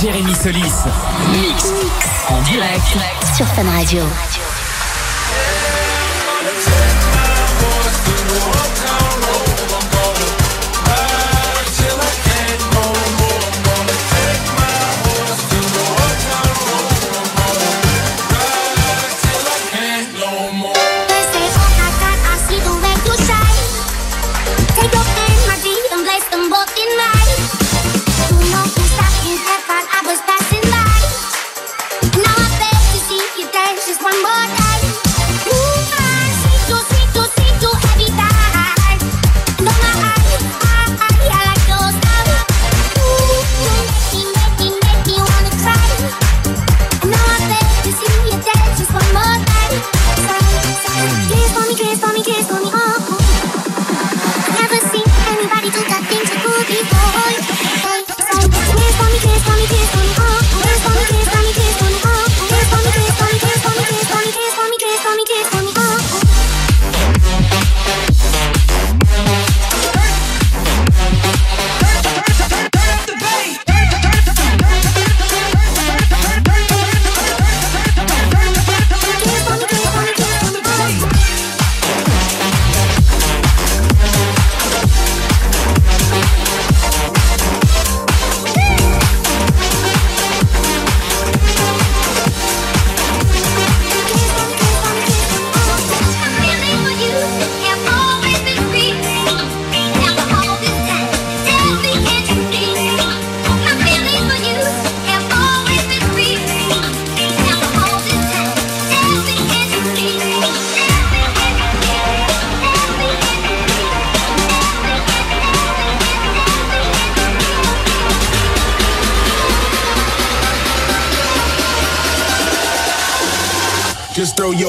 [0.00, 0.84] Jérémy Solis.
[1.32, 1.72] Mix.
[2.28, 2.84] En direct.
[3.36, 4.04] Sur Fun Radio.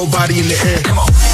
[0.07, 0.81] Body in the air.
[0.83, 1.28] Come on.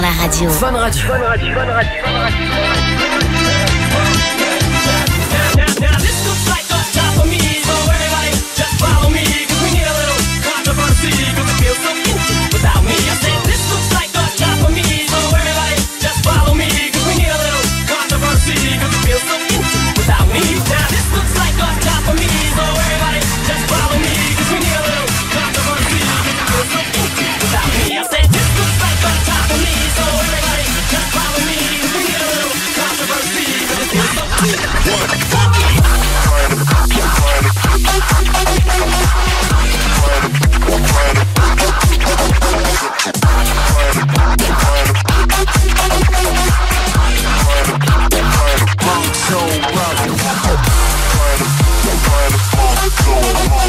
[0.00, 1.12] Fun Radio.
[1.12, 1.18] Radio.
[1.18, 2.02] Radio.
[2.04, 3.29] Radio.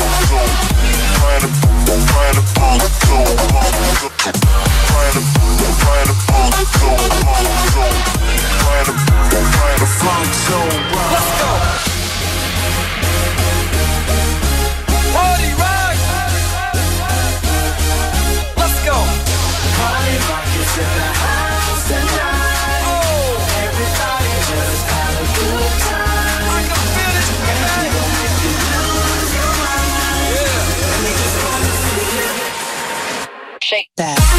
[0.01, 0.41] Let's go.
[33.97, 34.30] that.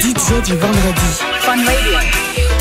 [0.00, 1.20] DJ du vendredi.
[1.40, 2.59] Fun Radio.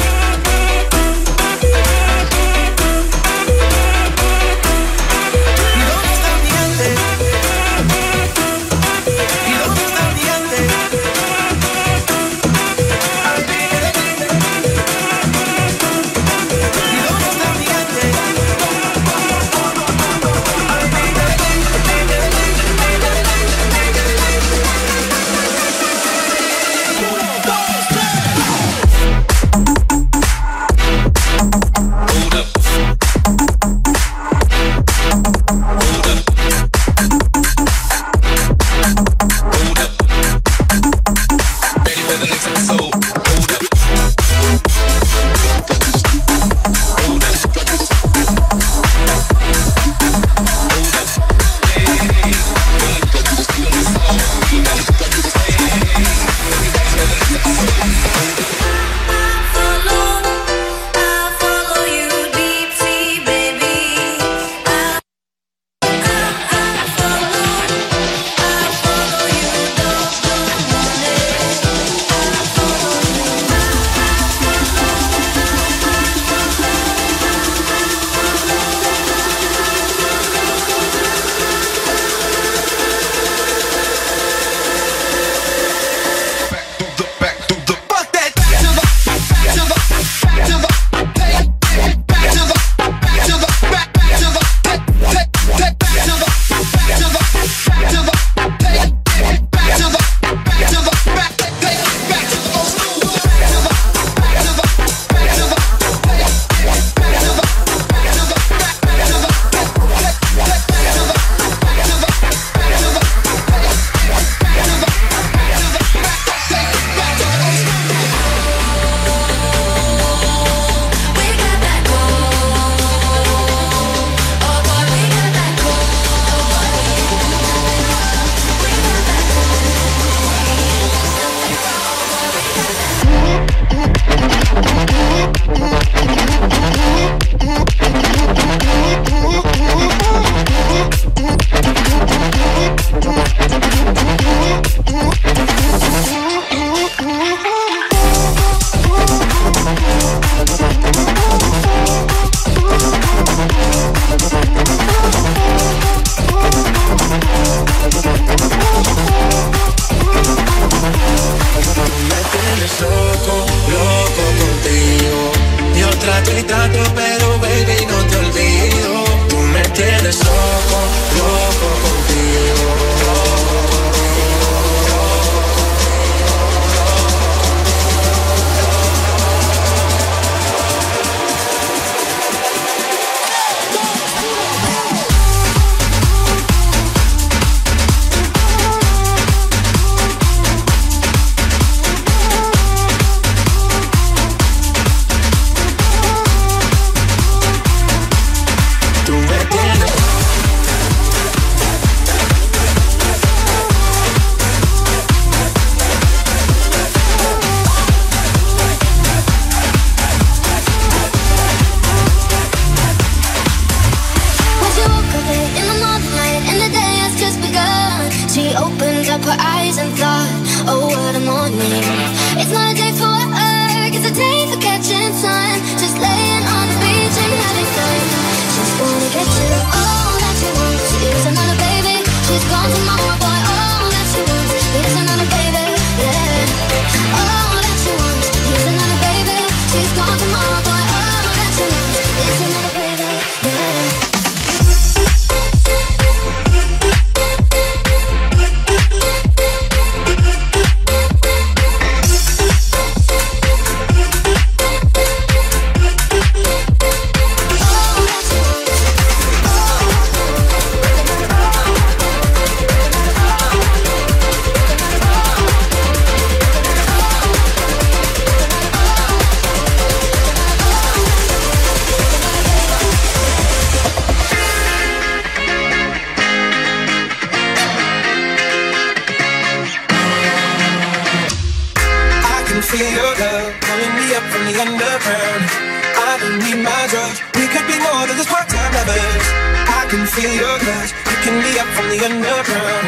[290.60, 292.88] drugs, picking me up from the underground.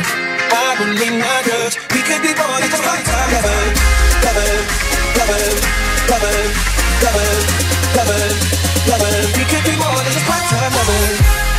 [0.52, 1.76] I will leave my drugs.
[1.96, 3.30] We could be more than just one time.
[3.32, 3.60] Lover,
[4.26, 4.52] lover,
[5.18, 5.44] lover,
[6.12, 6.38] lover,
[7.04, 7.30] lover,
[7.96, 8.22] lover,
[8.92, 9.14] lover.
[9.38, 10.72] We could be more than just one time.
[10.76, 11.51] Lover.